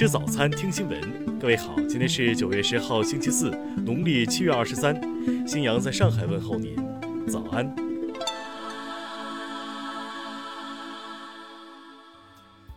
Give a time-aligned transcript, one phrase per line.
[0.00, 1.38] 吃早餐，听新闻。
[1.38, 3.50] 各位好，今天是九月十号，星期四，
[3.84, 4.98] 农历七月二十三。
[5.46, 6.74] 新阳在上海问候您，
[7.28, 7.70] 早安。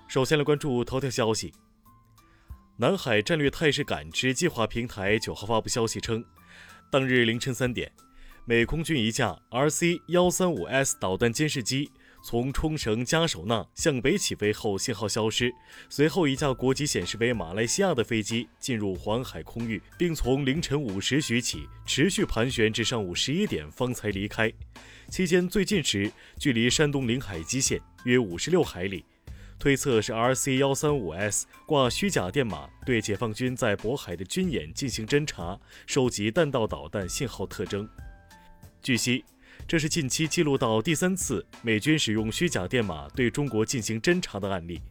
[0.05, 1.54] 首先来关注头条消息。
[2.75, 6.21] 南海战略态势感知计划平台九号发布消息称，
[6.92, 7.89] 当日凌晨三点，
[8.43, 11.89] 美空军一架 RC 幺三五 S 导弹监视机。
[12.25, 15.54] 从冲绳加首纳向北起飞后，信号消失。
[15.89, 24.50] 随后，一架国籍显示为马来西亚的飞机进入黄海空域，并从凌晨五时许起持续盘旋至上午十一点方才离开。
[25.09, 26.09] 期间最近时
[26.39, 29.03] 距离山东领海基线约五十六海里，
[29.59, 37.86] 推测是 RC 幺三五 S 挂虚假电码，对解放军在渤海的军演进行侦察，收集弹道导弹信号特征。
[38.81, 39.25] 据悉。
[39.67, 44.81] 这是近期记录到第三次美军使用虚假电码对中国进行侦察的案例。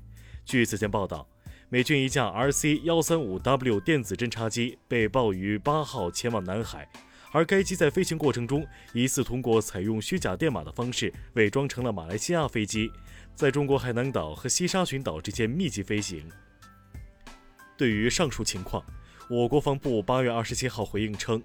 [0.45, 1.29] 据此前报道，
[1.69, 6.89] 美军一架 RC 幺三五 W 电子侦察机被曝于八号前往南海，
[7.33, 12.91] 而该机在飞行过程中疑似通过采用虚假电码的方式伪装成了马来西亚飞机，
[13.35, 16.27] 在中国海南岛和西沙群岛之间密集飞行。
[17.77, 18.83] 对于上述情况，
[19.29, 21.41] 我国防部八月二十七号回应称，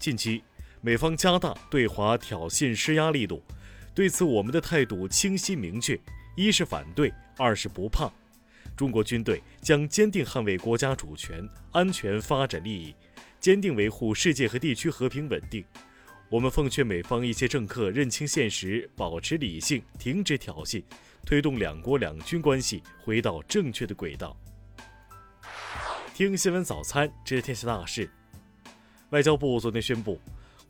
[0.00, 0.42] 近期。
[0.86, 3.42] 美方加大对华挑衅施压力度，
[3.92, 5.98] 对此我们的态度清晰明确：
[6.36, 8.08] 一是反对，二是不怕。
[8.76, 12.94] 中国军队将坚定捍卫国家主权、安全、发展利益，
[13.40, 15.64] 坚定维护世界和地区和平稳定。
[16.28, 20.84] 我们奉劝美方一些政客认清现实，保持理性，停止挑衅，
[21.24, 24.36] 推动两国两军关系回到正确的轨道。
[26.14, 28.08] 听新闻早餐知天下大事。
[29.10, 30.20] 外交部昨天宣布。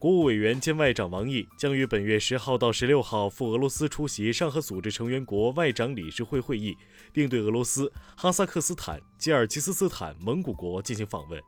[0.07, 6.79] 国务委员兼外长王毅将于本月十号到十六号赴俄罗斯出席上合组织成员国外长理事会会议，
[7.12, 11.43] 并对俄罗斯、哈萨克斯坦、吉尔吉斯斯坦、蒙古国进行访问。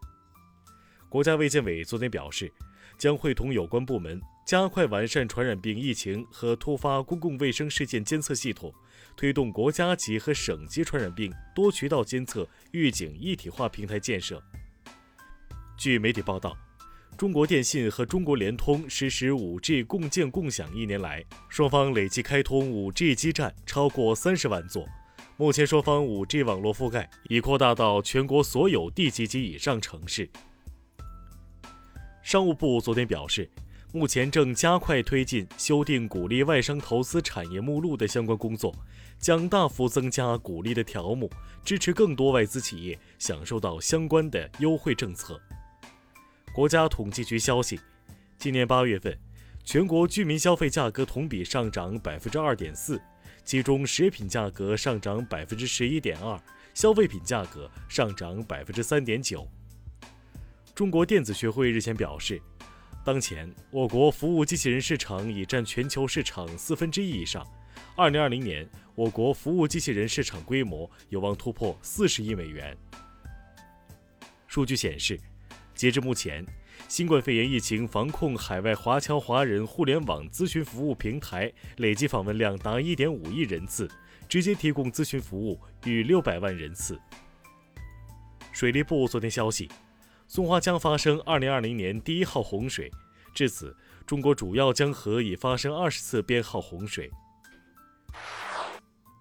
[1.08, 2.52] 国家卫健委昨天表示，
[2.98, 8.75] 将会同有关部门加快完善传染病疫情和突发公共卫生事件监测系统，
[9.17, 14.42] 推动国家级和省级传染病多渠道监测预警一体化平台建设。
[15.77, 16.58] 据媒体报道。
[17.17, 24.86] 中国电信和中国联通实施 5G 共建共享一年来，双方累计开通 5G 基站超过三十万座。
[25.36, 30.29] 目前，双方 5G 网络覆盖已扩大到全国所有地级及以上城市。
[32.23, 33.48] 商务部昨天表示，
[33.92, 38.75] 目前正加快推进修订鼓励外商投资产业目录的相关工作，
[39.19, 41.30] 将大幅增加鼓励的条目，
[41.64, 45.40] 支持更多外资企业享受到相关的优惠政策。
[46.58, 47.79] 国家统计局消息，
[48.36, 49.17] 今年八月份，
[49.63, 53.01] 全国居民消费价格同比上涨百分之二点四，
[53.45, 56.36] 其中食品价格上涨百分之十一点二，
[56.74, 59.48] 消费品价格上涨百分之三点九。
[60.74, 62.42] 中国电子学会日前表示，
[63.05, 67.46] 当前我国服务机器人市场已占全球市场四分之一以上，
[67.95, 72.77] 二零二零年我国服务机器人市场规模有望突破四十亿美元。
[74.48, 75.17] 数据显示。
[75.78, 76.44] 截至目前，
[76.89, 83.89] 新冠肺炎疫情防控海外华侨华人互联网咨询服务平台累计访问量达1.5亿人次，
[84.28, 87.00] 直接提供咨询服务逾600万人次。
[88.50, 89.70] 水利部昨天消息，
[90.27, 92.90] 松花江发生2020年第一号洪水，
[93.33, 97.08] 至此，中国主要江河已发生20次编号洪水。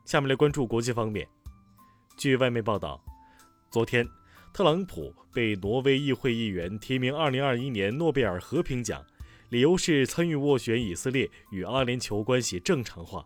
[0.06, 1.28] 下面来关注国际方面，
[2.18, 3.00] 据外媒报道，
[3.69, 4.09] 昨天。
[4.57, 9.06] 特朗普被挪威议会议员提名2021年诺贝尔和平奖，
[9.50, 13.23] 理由是参与斡旋以色列与阿联酋关系正常化。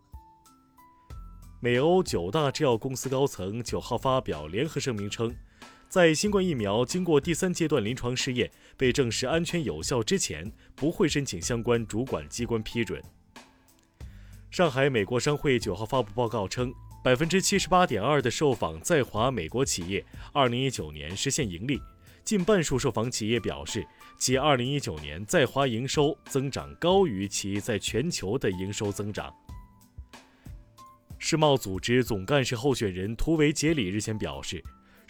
[1.62, 5.34] 美欧九大制药公司高层九号发表联合声明称，
[5.88, 13.02] 在新冠疫苗经过第三阶段临床试验被证实安全有效之前，不会申请相关主管机关批准。
[14.50, 16.74] 上海美国商会九号发布报告称。
[17.04, 21.82] 百分之七十八点二的受访在华美国企业，二零一九年实现盈利。
[22.24, 23.84] 近半数受访企业表示，
[24.20, 29.34] 其二零一九年在华营收增长高于其在全球的营收增长。
[31.18, 34.64] 世贸组织总干事候选人图维杰里日前表示，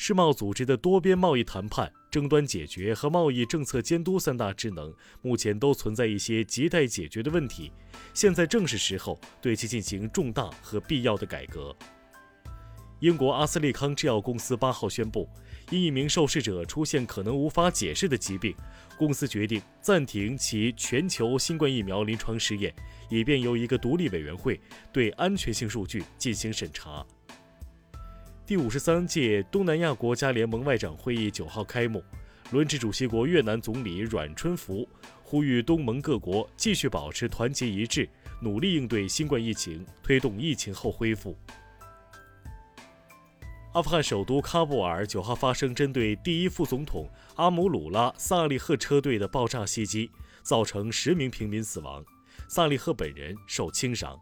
[0.04, 7.72] 世贸组织的多边贸易谈判、争端解决和贸易政策监督三大职能，目前都存在一些亟待解决的问题。
[8.12, 11.76] 现在正是时候对其进行重大和必要的改革。
[13.00, 15.30] 英国阿斯利康制药公司八号宣布，
[15.70, 18.56] 因一名受试者出现可能无法解释的疾病，
[18.98, 22.74] 公司决定暂停其全球新冠疫苗临床试验，
[23.08, 24.60] 以便由一个独立委员会
[24.92, 27.06] 对安全性数据进行审查。
[28.52, 32.04] 第五十三届东南亚国家联盟外长会议九号开幕，
[32.52, 34.86] 轮值主席国越南总理阮春福
[35.24, 38.10] 呼吁东盟各国继续保持团结一致，
[38.42, 41.34] 努力应对新冠疫情，推动疫情后恢复。
[43.72, 50.12] 阿富汗首都喀布尔九号发生针对第一副总统阿姆鲁拉·萨利赫车队的爆炸袭击，
[50.44, 52.04] 造成十名平民死亡，
[52.50, 54.20] 萨利赫本人受轻伤。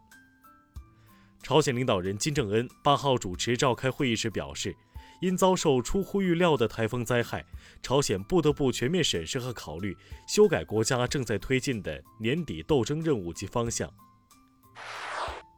[1.42, 4.76] 朝鲜领导人金正恩八号主持召开会议时表示，
[5.20, 7.44] 因遭受出乎预料的台风灾害，
[7.82, 9.96] 朝鲜不得不全面审视和考虑
[10.28, 13.90] 修改国家正在推进的年底斗争任务及方向。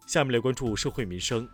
[0.06, 1.48] 下面来关注社会民生。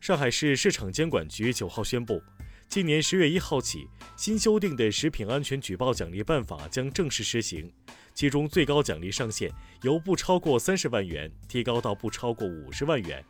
[0.00, 2.20] 上海市市场监管局九号宣布，
[2.68, 7.72] 今年十月一号起，新修订的食品安全举报奖励办法将正式施行。
[8.12, 9.50] 其中最高奖励上限
[9.82, 13.24] 由不超过三十万元提高到不超过五十万元。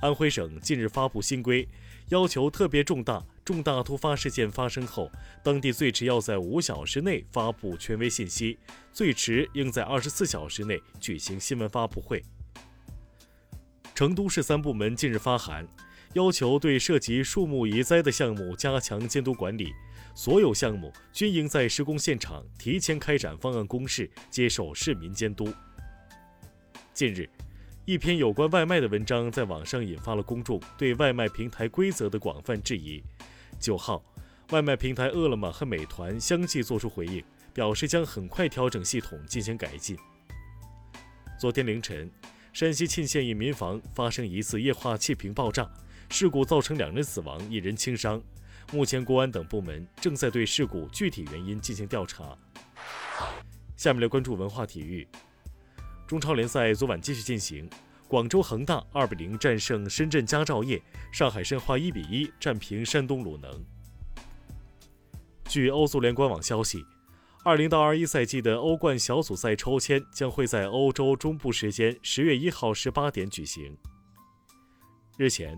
[0.00, 1.68] 安徽省近日发布新规，
[2.08, 5.10] 要求特别重大、重大突发事件发生后，
[5.42, 8.58] 当地最迟要在五小时内发布权威信息，
[8.92, 12.22] 最迟应在二十四小时内举行新闻发布会。
[13.94, 15.66] 成都市三部门近日发函，
[16.14, 19.74] 要求对涉及树木移栽的项目加强监督管理，
[20.14, 25.52] 所有项目均应在施工现场提前开展方案公示，接受市民监督。
[26.94, 27.28] 近日，
[27.84, 33.02] 一篇有关外卖的文章在网上引发了公众对外卖平台规则的广泛质疑。
[33.60, 34.02] 九号，
[34.50, 37.22] 外卖平台饿了么和美团相继作出回应，
[37.52, 39.96] 表示将很快调整系统进行改进。
[41.38, 42.10] 昨天凌晨。
[42.50, 45.70] 山西沁县一民房发生一次液化气瓶爆炸
[46.10, 48.20] 事故，造成两人死亡，一人轻伤。
[48.72, 52.36] 目前，公安等部门正在对事故具体原因进行调查。
[53.76, 55.06] 下面来关注文化体育。
[56.06, 57.68] 中超联赛昨晚继续进行，
[58.08, 60.82] 广州恒大二比零战胜深圳佳兆业，
[61.12, 63.64] 上海申花一比一战平山东鲁能。
[65.44, 66.84] 据欧足联官网消息。
[67.44, 73.74] 二零到二一赛季的欧冠小组赛抽签将会在欧洲中部时间十月一号十八点举行。
[75.16, 75.56] 日前，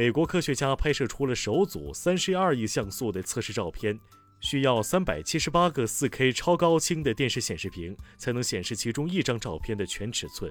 [0.00, 4.00] 美国科学家拍摄出了首组三十二亿像素的测试照片，
[4.40, 10.50] 需要三百七十八个四 K 超高清的电视显示屏才能显示其中一张照片的全尺寸。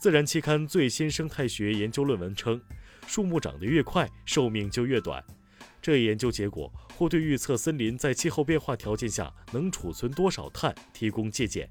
[0.00, 2.60] 自然期刊最新生态学研究论文称，
[3.06, 5.24] 树木长得越快，寿命就越短。
[5.80, 11.70] 这一研究结果或对预测森林在气候变化条件下能储存多少碳提供借鉴。